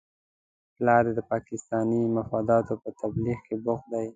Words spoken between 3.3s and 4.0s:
کې بوخت